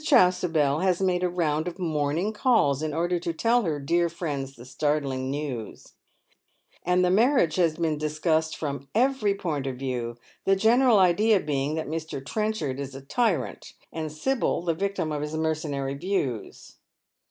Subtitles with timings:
[0.03, 4.55] Chasubel has made a round of morning calls in order to tell her dear friends
[4.55, 5.93] the startling news,
[6.83, 11.75] and the mairiage has been discussed from eveiy point of view, the general idea being
[11.75, 12.19] that Mr.
[12.25, 16.77] Trenchard is a tyrant, and Sibyl the victim of his mercenary views.